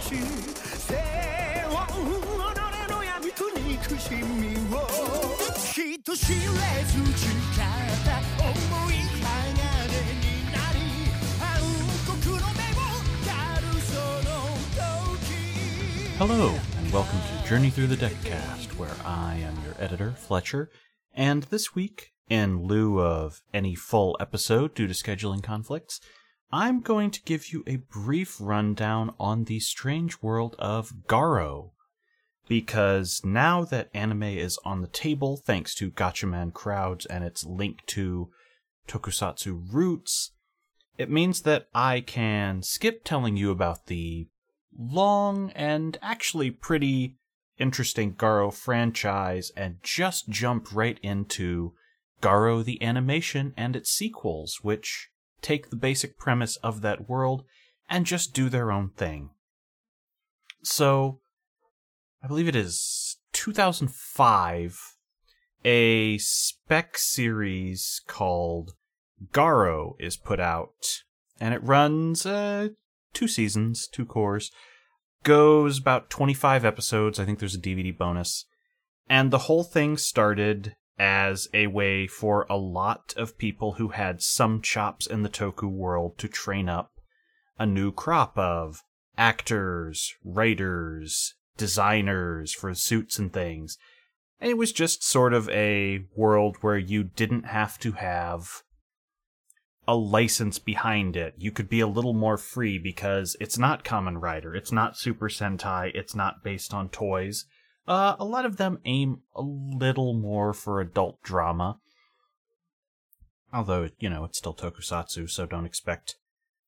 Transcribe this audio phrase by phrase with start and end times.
[0.00, 0.14] し
[0.88, 0.94] 背
[1.68, 4.86] 負う己の闇と憎しみを
[5.72, 7.60] 人知れず誓っ
[8.04, 9.32] た思い離
[9.90, 10.78] れになり
[11.40, 11.48] 暗
[12.22, 12.80] 黒の目を
[13.26, 13.30] や
[13.60, 13.92] るそ
[14.24, 14.28] の
[14.74, 15.36] 時
[16.18, 16.48] Hello,
[16.78, 20.70] and welcome to Journey Through the Deckcast, where I am your editor, Fletcher.
[21.14, 26.00] And this week, in lieu of any full episode due to scheduling conflicts,
[26.53, 31.71] I'm going to give you a brief rundown on the strange world of Garo.
[32.47, 37.85] Because now that anime is on the table, thanks to Gatchaman crowds and its link
[37.87, 38.29] to
[38.87, 40.31] tokusatsu roots,
[40.97, 44.27] it means that I can skip telling you about the
[44.77, 47.15] long and actually pretty
[47.57, 51.73] interesting Garo franchise and just jump right into
[52.21, 55.10] Garo the animation and its sequels, which
[55.41, 57.43] take the basic premise of that world
[57.89, 59.31] and just do their own thing.
[60.63, 61.19] So,
[62.23, 64.79] I believe it is 2005,
[65.65, 68.73] a spec series called
[69.33, 71.01] Garo is put out,
[71.39, 72.69] and it runs uh,
[73.13, 74.51] two seasons, two cours,
[75.23, 77.19] goes about 25 episodes.
[77.19, 78.45] I think there's a DVD bonus.
[79.09, 84.21] And the whole thing started as a way for a lot of people who had
[84.21, 86.91] some chops in the toku world to train up
[87.57, 88.83] a new crop of
[89.17, 93.77] actors, writers, designers for suits and things.
[94.39, 98.63] And it was just sort of a world where you didn't have to have
[99.87, 101.35] a license behind it.
[101.37, 105.29] You could be a little more free because it's not Kamen Rider, it's not Super
[105.29, 107.45] Sentai, it's not based on toys.
[107.91, 111.77] Uh, a lot of them aim a little more for adult drama.
[113.51, 116.15] Although, you know, it's still tokusatsu, so don't expect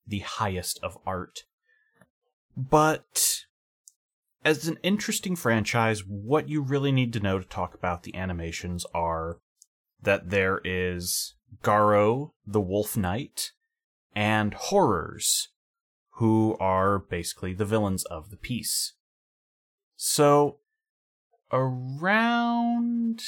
[0.05, 1.43] the highest of art.
[2.57, 3.45] But
[4.43, 8.85] as an interesting franchise, what you really need to know to talk about the animations
[8.93, 9.37] are
[10.01, 13.53] that there is Garo, the Wolf Knight,
[14.13, 15.47] and Horrors,
[16.15, 18.91] who are basically the villains of the piece.
[19.95, 20.57] So,
[21.53, 23.19] around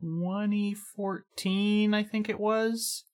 [0.00, 3.04] 2014, I think it was,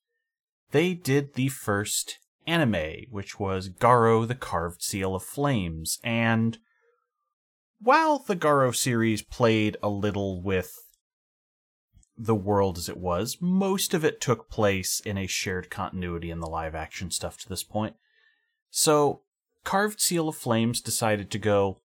[0.71, 5.99] they did the first anime, which was Garo the Carved Seal of Flames.
[6.03, 6.57] And
[7.79, 10.75] while the Garo series played a little with
[12.17, 16.41] the world as it was, most of it took place in a shared continuity in
[16.41, 17.95] the live action stuff to this point.
[18.69, 19.21] So,
[19.63, 21.79] Carved Seal of Flames decided to go,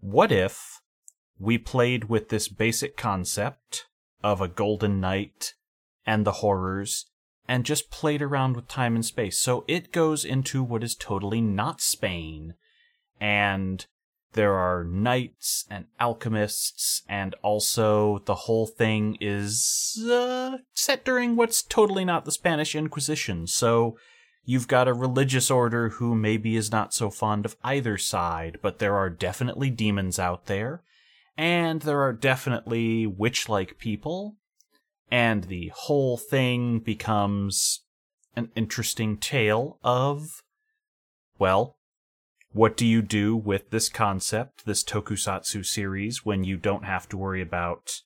[0.00, 0.81] what if
[1.42, 3.86] we played with this basic concept
[4.22, 5.54] of a golden knight
[6.06, 7.06] and the horrors
[7.48, 9.40] and just played around with time and space.
[9.40, 12.54] So it goes into what is totally not Spain.
[13.20, 13.84] And
[14.34, 21.62] there are knights and alchemists, and also the whole thing is uh, set during what's
[21.62, 23.48] totally not the Spanish Inquisition.
[23.48, 23.96] So
[24.44, 28.78] you've got a religious order who maybe is not so fond of either side, but
[28.78, 30.82] there are definitely demons out there
[31.36, 34.36] and there are definitely witch like people,
[35.10, 37.84] and the whole thing becomes
[38.34, 40.42] an interesting tale of,
[41.38, 41.76] well,
[42.52, 47.16] what do you do with this concept, this tokusatsu series, when you don't have to
[47.16, 48.00] worry about.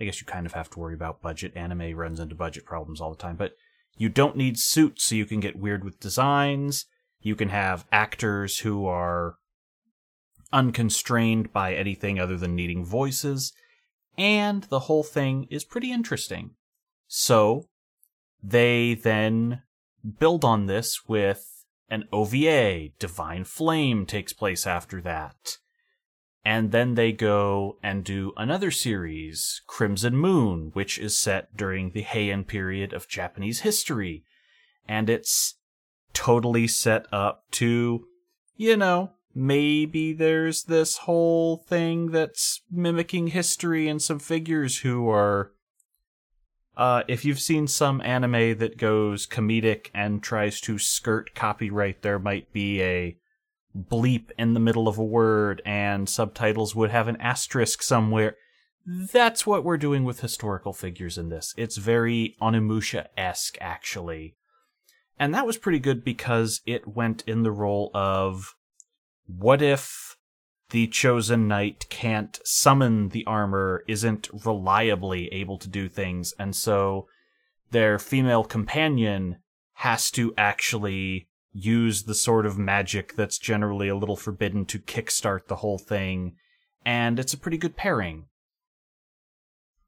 [0.00, 1.56] I guess you kind of have to worry about budget.
[1.56, 3.52] Anime runs into budget problems all the time, but
[3.96, 6.86] you don't need suits so you can get weird with designs.
[7.20, 9.36] You can have actors who are
[10.54, 13.52] unconstrained by anything other than needing voices,
[14.16, 16.52] and the whole thing is pretty interesting.
[17.08, 17.68] So,
[18.42, 19.62] they then
[20.18, 22.90] build on this with an OVA.
[22.98, 25.58] Divine Flame takes place after that.
[26.44, 32.04] And then they go and do another series, Crimson Moon, which is set during the
[32.04, 34.24] Heian period of Japanese history.
[34.86, 35.54] And it's
[36.12, 38.06] totally set up to,
[38.56, 45.52] you know, maybe there's this whole thing that's mimicking history and some figures who are
[46.76, 52.18] uh, if you've seen some anime that goes comedic and tries to skirt copyright, there
[52.18, 53.16] might be a
[53.76, 58.36] bleep in the middle of a word and subtitles would have an asterisk somewhere.
[58.86, 61.54] That's what we're doing with historical figures in this.
[61.56, 64.36] It's very Onimusha esque, actually.
[65.18, 68.56] And that was pretty good because it went in the role of
[69.26, 70.16] what if
[70.70, 77.06] the chosen knight can't summon the armor, isn't reliably able to do things, and so
[77.70, 79.36] their female companion
[79.74, 85.46] has to actually use the sort of magic that's generally a little forbidden to kickstart
[85.46, 86.34] the whole thing,
[86.84, 88.26] and it's a pretty good pairing.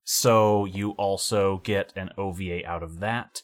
[0.05, 3.43] So you also get an OVA out of that.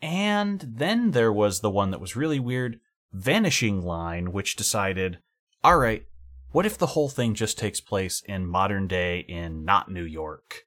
[0.00, 2.78] And then there was the one that was really weird
[3.12, 5.18] Vanishing Line, which decided,
[5.64, 6.04] all right,
[6.50, 10.64] what if the whole thing just takes place in modern day in not New York?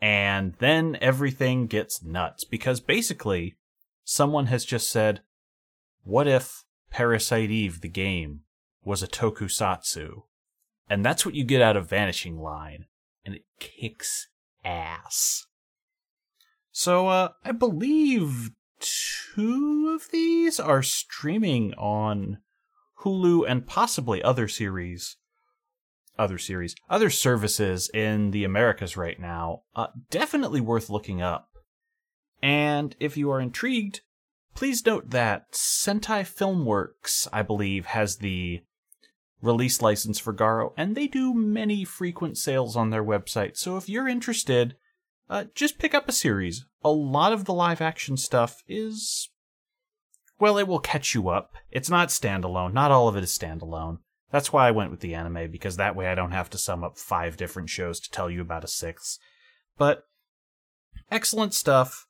[0.00, 3.56] And then everything gets nuts because basically
[4.04, 5.20] someone has just said,
[6.04, 8.40] what if Parasite Eve, the game,
[8.82, 10.22] was a tokusatsu?
[10.88, 12.86] And that's what you get out of Vanishing Line.
[13.24, 14.28] And it kicks
[14.64, 15.46] ass.
[16.72, 18.50] So, uh, I believe
[18.80, 22.38] two of these are streaming on
[23.00, 25.16] Hulu and possibly other series,
[26.18, 29.62] other series, other services in the Americas right now.
[29.74, 31.48] Uh, definitely worth looking up.
[32.42, 34.00] And if you are intrigued,
[34.54, 38.60] please note that Sentai Filmworks, I believe, has the
[39.42, 43.56] release license for Garo, and they do many frequent sales on their website.
[43.56, 44.76] So if you're interested,
[45.30, 46.66] uh, just pick up a series.
[46.84, 49.30] A lot of the live action stuff is.
[50.38, 51.52] Well, it will catch you up.
[51.70, 52.74] It's not standalone.
[52.74, 53.98] Not all of it is standalone.
[54.30, 56.84] That's why I went with the anime, because that way I don't have to sum
[56.84, 59.18] up five different shows to tell you about a sixth.
[59.78, 60.04] But
[61.10, 62.06] excellent stuff,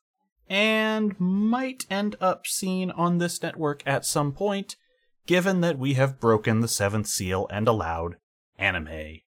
[0.49, 4.75] and might end up seen on this network at some point
[5.25, 8.17] given that we have broken the seventh seal and allowed
[8.57, 9.19] anime.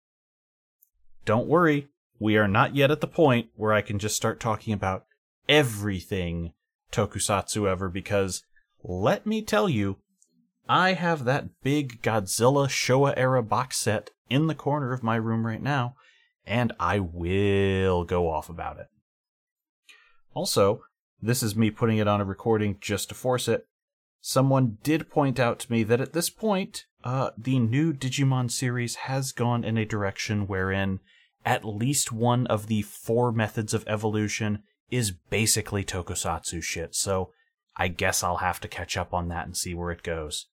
[1.25, 1.87] Don't worry,
[2.23, 5.05] we are not yet at the point where I can just start talking about
[5.49, 6.53] everything
[6.89, 8.43] tokusatsu ever because
[8.81, 9.97] let me tell you,
[10.69, 15.45] I have that big Godzilla Showa era box set in the corner of my room
[15.45, 15.95] right now,
[16.47, 18.87] and I will go off about it.
[20.33, 20.83] Also,
[21.21, 23.67] this is me putting it on a recording just to force it
[24.25, 28.95] someone did point out to me that at this point, uh, the new Digimon series
[28.95, 31.01] has gone in a direction wherein
[31.45, 37.31] at least one of the four methods of evolution is basically tokusatsu shit, so
[37.75, 40.47] I guess I'll have to catch up on that and see where it goes.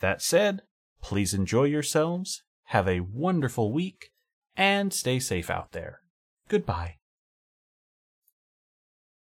[0.00, 0.62] That said,
[1.02, 4.10] please enjoy yourselves, have a wonderful week,
[4.56, 6.00] and stay safe out there.
[6.48, 6.99] Goodbye.